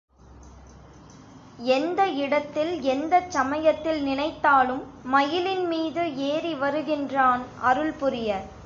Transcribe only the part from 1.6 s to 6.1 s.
எந்த இடத்தில் எந்தச் சமயத்தில் நினைத்தாலும் மயிலின் மீது